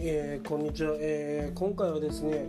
[0.02, 2.46] えー、こんにちは、えー、今回はですね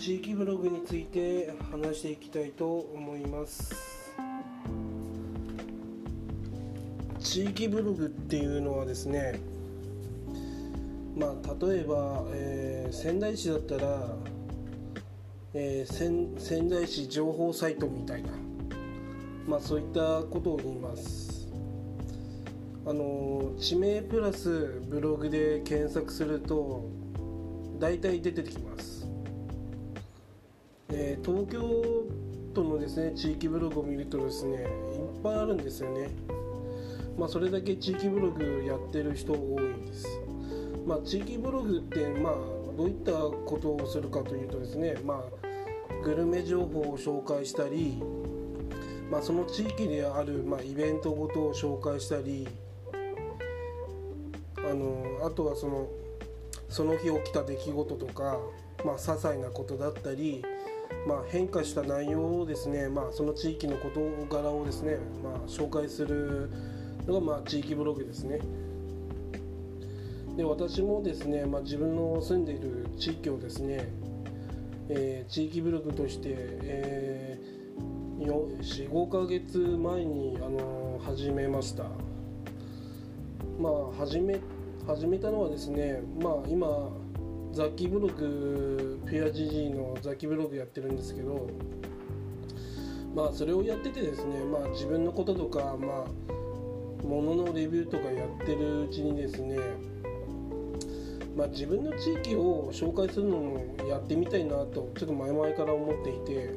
[0.00, 3.74] 地域ブログについて話していきたいと思います。
[7.18, 9.40] 地域ブログっていうのはですね
[11.16, 14.16] まあ例えば、えー、仙台市だったら、
[15.54, 18.30] えー、仙仙台市情報サイトみたいな
[19.46, 21.35] まあそういったことを言います。
[22.88, 26.88] あの地名プラスブログで検索すると
[27.80, 29.08] 大体出てきます、
[30.90, 32.04] えー、東京
[32.54, 34.66] 都のですね地域ブログを見るとですねいっ
[35.20, 36.10] ぱいあるんですよね。
[37.18, 40.06] まあそれだけ地域ブログやってる人多いです。
[40.86, 42.34] まあ地域ブログってまあ
[42.76, 48.00] どういったことをするかというとですねまあグルメ情報を紹介したり
[49.10, 52.48] まあ、その地域である、まあ、イベントごとを紹介したり
[54.68, 55.88] あのあとはその
[56.68, 58.38] その日起きた出来事とか、
[58.84, 60.44] まあ、些細なことだったり、
[61.06, 66.50] まあ、変化した内容をですね、まあ、その地域の事柄をですね、まあ、紹介する
[67.06, 68.40] のが、まあ、地域ブログですね。
[70.36, 73.88] で私もですね、まあ、自分の住んでいる地域をですね、
[74.90, 78.26] えー、地域ブログとして、えー、
[78.90, 81.84] 45ヶ月前に、あの始めました
[83.58, 84.40] まあ始め
[84.86, 86.88] 始めたのはですねまあ今
[87.52, 91.48] 雑記ブログピュアジジイの雑記ブログやってるんですけど
[93.12, 99.58] まあそれをやっててですねまあ自分のこととかまあもののレビューとかやってるうちにですね
[101.36, 106.54] まあ、自分の地域を紹介するのもやってみたいなとちょっと前々から思っていて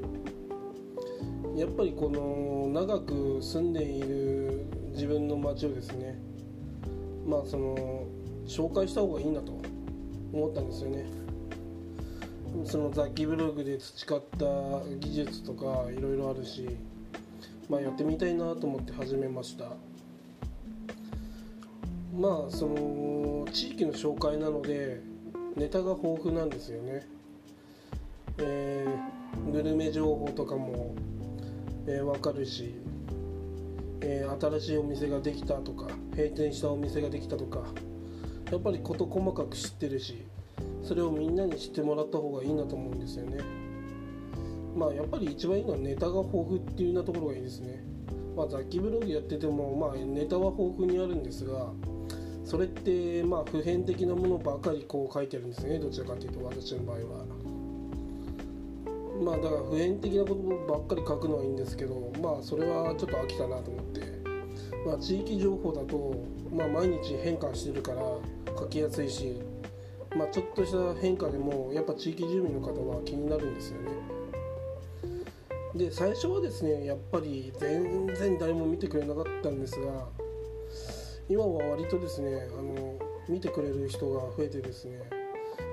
[1.59, 6.17] やっぱりこの長く住んでいる自分の街をですね
[7.27, 7.98] まあその
[8.50, 9.53] 紹介した方がいいなと
[10.33, 11.05] 思ったんですよね。
[12.65, 14.45] その雑記ブログで培った
[14.99, 16.67] 技術とかいろいろあるし
[17.70, 19.65] まあやってみたいなと思って始めました。
[22.17, 24.99] まあその地域の紹介なので
[25.55, 27.08] ネタが豊富なんですよね。
[28.39, 30.95] えー、グルメ情報とかも、
[31.86, 32.73] えー、分かるし、
[34.02, 37.64] えー、新しいお店ができたとか閉店したお店ができたとか
[38.52, 40.26] やっぱり事細かく知ってるし
[40.83, 43.37] それをみんなに知ってもらった方がいいなと思うんですよね。
[44.76, 47.83] まあやっぱり一番いいのはネタが豊富っていうようなところがいいですね。
[48.36, 51.71] まあ雑記ブログやっててもまあネタは豊富にあるんですが
[52.45, 55.80] それってまあ普遍的なものばかりこう書いてるんですね。
[55.80, 57.26] どちらかというと私の場合は。
[59.23, 64.20] まあだから普遍的なことばっかり書くのはいいんですけどまあそれはちょっと飽きたなと思って。
[64.86, 66.15] まあ地域情報だと
[66.52, 68.02] まあ毎日変化してるから
[68.58, 69.36] 書きやすいし、
[70.15, 73.92] まあ、ちょっとした変化でもやっぱ地域住民の方は気になるんですよね。
[75.76, 80.08] で最初はですねやっぱり全然誰も見てくれなかったんですが
[81.30, 82.95] 今は割とですねあの
[83.27, 84.99] 見てくれる人が増えてですね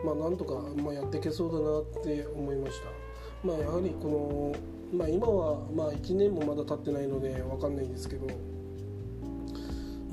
[0.05, 3.07] まあなんとか、まあ、やっていけそうだなって思いました。
[3.43, 4.55] まあやはりこ
[4.93, 8.27] の、まあ、今はまあ1年もまだ経ってないので分かんないんですけど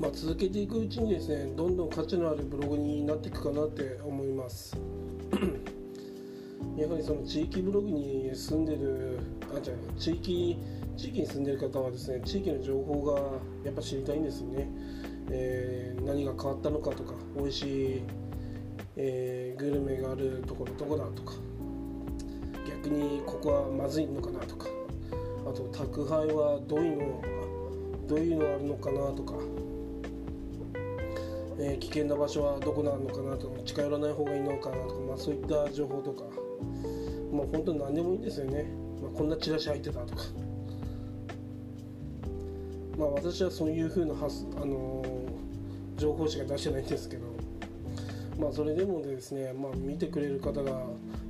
[0.00, 4.76] まあ、続けていくうちにですねどんどん価値のあるブログになっていくかなって思います。
[6.76, 9.20] やはりその地域ブログに住んでる
[9.56, 10.58] あじゃあ地域
[10.96, 13.20] 地域に住んでる方はですね地域の情報が
[13.64, 14.68] やっぱ知りたいんですね、
[15.30, 18.02] えー、何が変わったのかとか美味しい、
[18.96, 21.34] えー、グルメがあるところどこだとか
[22.68, 24.66] 逆にここはまずいのかなとか
[25.46, 27.22] あと宅配はどういうの
[28.06, 29.34] どういうのあるのかなとか
[31.58, 36.24] えー、危険な場所はどこなのかなとか近寄らない方がいいのかなとか、まあ、そういった情報とか、
[37.32, 38.66] まあ、本当に何でもいいんですよね、
[39.02, 40.22] まあ、こんなチラシ入ってたとか、
[42.98, 47.26] まあ、私はそういうふうなはす、あのー、情報しか出してないんですけど、
[48.38, 50.72] まあ、それでもですね、まあ、見てくれる方が、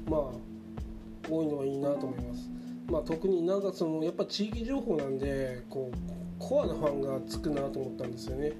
[0.08, 0.20] まあ、
[1.28, 2.50] 多いのはいいなと思います。
[2.86, 5.96] まあ、特になんかそのやっぱ地域情報なんでこう
[6.38, 8.52] コアなファンがつくなと思ったんですよね。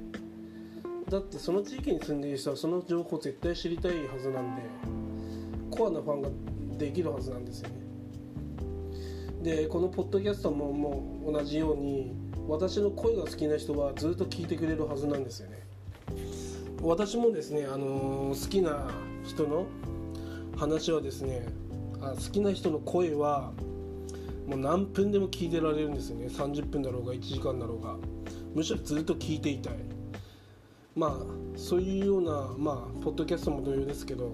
[1.14, 4.62] だってその地域に住んでいる人はその情報絶対知りたいはずなんで
[5.70, 6.28] コアなファンが
[6.76, 7.76] できるはずなんですよね。
[9.40, 12.16] でこのポッドキャストももう同じように
[12.48, 15.62] 私の声が好きな人はずっと聞いてくれるはずなんですよね。
[16.82, 18.90] 私もですね、あのー、好きな
[19.24, 19.66] 人の
[20.56, 21.46] 話はですね
[22.00, 23.52] あ好きな人の声は
[24.48, 26.26] もう何分でも聞いてられるんですよね。
[26.26, 27.94] 30分だろうが1時間だろうが。
[28.52, 29.74] むしろずっと聞いていたい。
[30.94, 34.30] まあそういうようなまあポッドキャストも同様ですけど、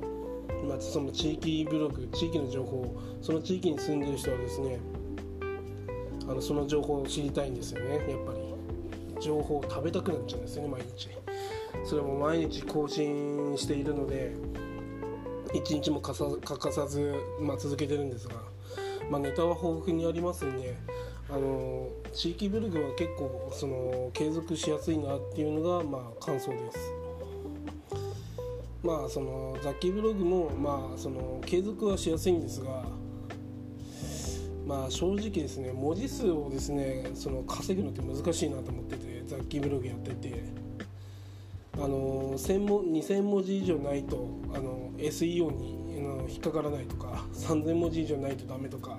[0.69, 4.79] まあ、その地域ブログ地域の情報その地域に住んでる人はですね
[6.29, 8.51] あのその情報を知りたいんですよねやっぱり。
[9.21, 11.11] 情報を食べたくなっちゃうんですよね毎日。
[11.85, 14.35] それも毎日更新しているので
[15.55, 18.35] 一日も欠かさず、まあ、続けてるんですが、
[19.11, 20.77] まあ、ネタは豊富にありますんで
[21.33, 26.79] あの地域ブログは結構その継続しやすいなっていうのがまあ感想です。
[28.83, 32.83] まあその雑記ブログもまあその継続はしやすいんですが
[34.67, 40.61] まあ正直ですね文字数をですねその稼ぐのって難しいなと思ってて雑記ブログやってて。
[41.75, 45.81] あの1000文2000文字以上ないとあの SEO に
[46.29, 48.99] 引っかからないとか3000文字以上ないとダメとか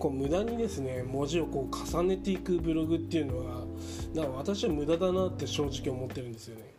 [0.00, 3.66] こう無駄にですね文字をこう重ねていくブログっていうのは
[4.14, 6.74] だから私は無駄だなって正直思ってるんですよね。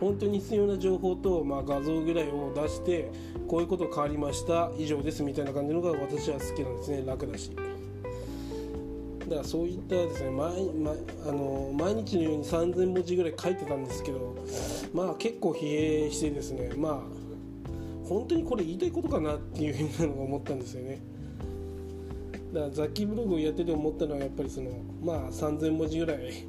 [0.00, 3.10] 本当に必要な情報と、まあ、画像ぐらいを出して
[3.48, 7.04] こういうこと変わりました以上ですみたいな感じのが私は好きなんですね。
[7.06, 7.50] 楽だし。
[9.20, 10.96] だからそういったですね毎毎
[11.26, 14.36] あの毎日のように3000文字ぐらい書いてたんですけど
[14.92, 15.60] まあ結構疲
[16.06, 21.15] 弊してですねまあ本当にこれ言いたいことかなっていうふうなのが思ったんですよね。
[22.56, 24.70] だから雑記ブログをやってて思ったのはやっぱりその
[25.02, 26.46] まあ3000文字ぐらい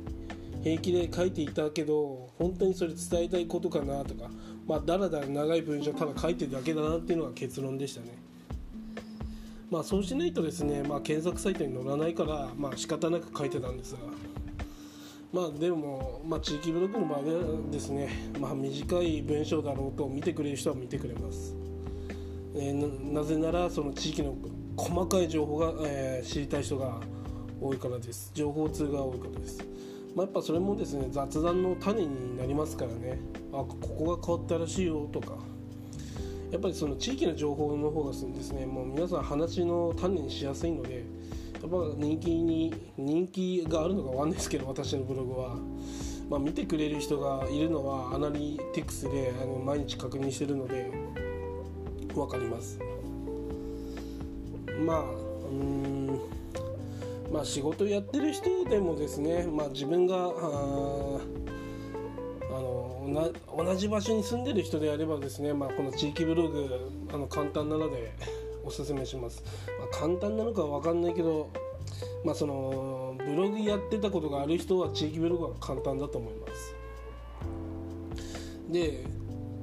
[0.63, 4.29] 平気で書いていたけど本当にそれ伝えたいことかなとか
[4.65, 8.17] まあだらだら長い文章ただ書いてるだけだなっていうのが結論でしたね。
[9.69, 13.99] まあそうしないとですね、まあ、検索サイトに載らないからまあ仕方なく書いてたんですが。
[15.33, 17.23] まあでも、まあ、地域ブログの場合は
[17.69, 21.53] ですね、まあ、短い文章だろうと見てくれる人は見てくれます、
[22.55, 24.33] えー、なぜならその地域の
[24.77, 26.99] 細かい情報が、えー、知りたい人が
[27.59, 28.31] 多いからです。
[28.33, 29.59] 情報通が多いからです、
[30.15, 33.19] まあ、やっぱそれもですね雑談の種になりますからね。
[33.51, 35.35] あここが変わったらしいよとか。
[36.51, 41.03] やっぱりその地域の情報の方がですねもう皆さん話の種にしやすいので
[41.61, 45.57] やっぱ人気に人気があるのかわかんないですけど私のブログは、
[46.29, 50.89] まあ、見てくれる人がいるのはアナリティクスであの毎日確認してるので
[52.13, 52.79] 分かります。
[54.85, 55.03] まあ
[55.49, 56.19] うん
[57.31, 61.21] まあ仕事やってる人でもですね、まあ、自分があの
[63.55, 68.13] 同じ場所に住んでる人であればですね、まあ、この地域ブログあの簡単なので
[68.65, 69.43] おすすめします、
[69.79, 71.49] まあ、簡単なのかは分かんないけど、
[72.25, 76.75] まあ、そのブログやってたことがある人は地域ブログは簡単だと思います。
[78.69, 79.05] で、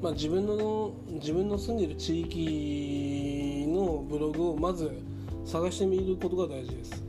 [0.02, 3.63] まあ、自分の自分の住んでる地域
[3.98, 4.90] ブログをまず
[5.44, 7.04] 探してみることが大事です。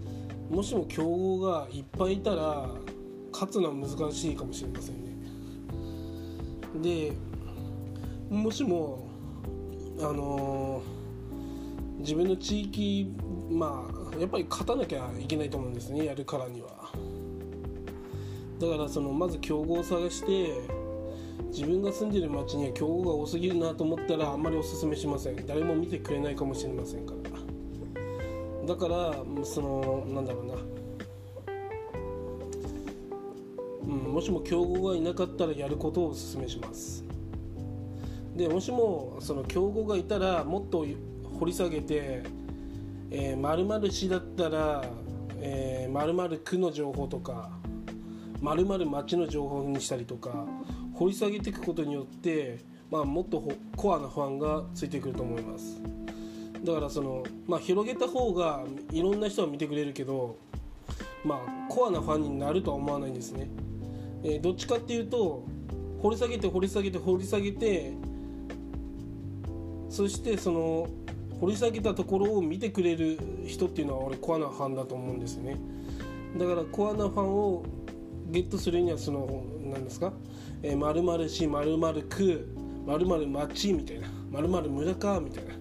[0.49, 2.69] もしも競合がいっぱいいたら
[3.31, 5.15] 勝つのは難しいかもしれませんね。
[6.81, 7.13] で
[8.29, 9.07] もしも
[9.99, 13.13] あのー、自分の地域
[13.49, 16.91] まあやっぱり勝たなきゃいけないと思うんですねやるからには。
[18.59, 20.53] だからそのまず競合を探して
[21.51, 25.45] 自分が住んでる町には競合が多すぎるなと思ったらあんまりおすすめしません。
[25.45, 28.65] 誰も見てくれないかもしれませんから。
[28.65, 30.55] だからそのなんだろうな、
[33.83, 37.03] うん、もしも競合がいなかったらやることをお勧めします。
[38.35, 40.85] でもしもその競合がいたらもっと
[41.39, 42.23] 掘り下げて
[43.11, 44.83] 「えー、〇市だったら
[45.39, 47.51] 「えー、〇〇区の情報とか
[48.41, 50.45] 「〇〇町の情報にしたりとか
[50.95, 52.59] 掘り下げていくことによって、
[52.89, 53.43] まあ、もっと
[53.75, 55.81] コアなファンがついてくると思います。
[56.65, 60.37] だからその、まあ、広げた方がいろんな人は見てくれるけど、
[61.23, 63.47] まあ、コアなファンになるとは思わないんですね、
[64.23, 65.45] えー、どっちかっていうと
[66.01, 67.93] 掘り下げて掘り下げて掘り下げて
[69.89, 70.87] そしてその
[71.39, 75.57] 掘り下げたところを見てくれる人っていうのは俺コアなファンだと思うんですよね
[76.37, 77.63] だからコアなファンを
[78.27, 80.13] ゲットするにはその何ですか
[80.77, 82.47] 「まるまる市まるまる区
[82.85, 85.55] まるまる町」みたいな「まるまる村か」みたいな。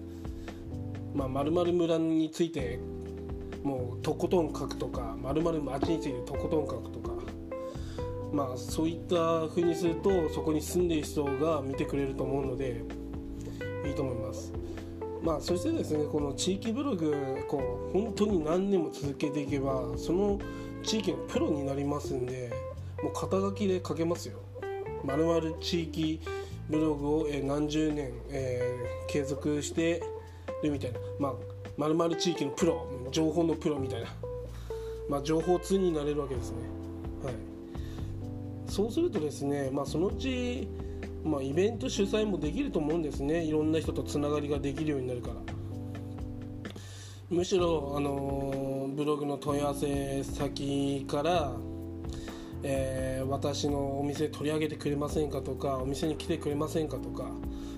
[1.15, 2.77] まあ、〇〇村について
[3.63, 7.15] もうとことん書くとか〇〇町についてとことん書くとか。
[8.33, 12.83] まあそういったふうにするとそこに住んでいる人が見てくれると思うので
[13.87, 14.51] いいと思います。
[15.23, 20.37] まあそしてですねこの地域ブログこう本当に何年も続けていけばその
[20.85, 22.51] 地域のプロになりますんで
[23.01, 24.39] もう肩書きで書けますよ。
[25.03, 26.21] まるまる地域
[26.69, 30.01] ブログを何十年、えー、継続して
[30.63, 30.99] るみたいな。
[31.19, 31.35] ま
[31.85, 34.07] あまる地域のプロ情報のプロみたいな。
[35.09, 36.57] まあ情報通になれるわけですね。
[37.23, 37.33] はい。
[38.67, 40.67] そうするとですね、まあ、そのうち、
[41.23, 43.43] まあ、イベント主催もできると思うんですね。
[43.43, 45.35] いろんな人とつながりができるようになるから。
[47.29, 51.53] むしろ、あのブログの問い合わせ先から
[52.67, 57.29] えー、私のお店取り上げてくれませんかとかお店に来てくれませんかとか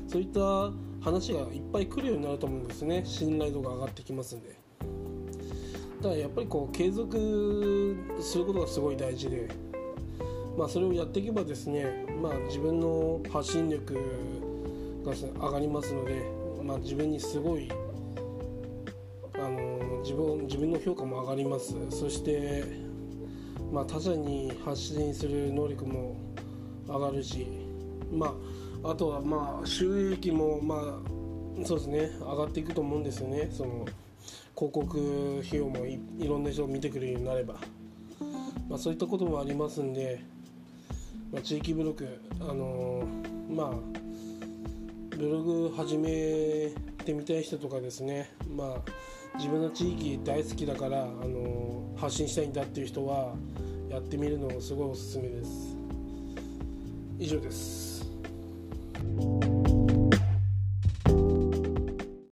[0.08, 0.72] そういった
[1.02, 3.04] 話がいっぱい来るようになると思うんですね。
[3.06, 4.56] 信頼度が上がってきますんで。
[6.02, 9.50] だからやっぱりこう継続することがすごい大事で
[10.58, 13.96] まあそれをやっていけばですねまあ自分の発信力
[15.04, 16.24] が上がりますので
[16.64, 17.70] まあ自分にすごい
[20.08, 21.76] 自分自分の評価も上がります。
[21.90, 22.64] そして
[23.72, 26.16] まあ、他者に発信する能力も
[26.88, 27.48] 上がるし、
[28.12, 28.34] ま
[28.84, 33.50] あ、あとはまあ収益もまあそうですね上がっていくと思うんですよね。
[33.52, 33.86] その
[34.56, 37.56] 広告費用もいろんな人が見てくれるようになれば、
[38.70, 40.24] まあ、そういったこともありますんで、
[41.32, 42.08] まあ、地域ブログ
[42.40, 46.72] あのー、まあブログ始め
[47.04, 48.92] てみたい人とかですねまあ
[49.38, 53.36] 自分の地域大好きだから、あの発信したいんだっていう人は
[53.90, 55.78] やってみるのすごいおすすめです。
[57.20, 58.06] 以上です。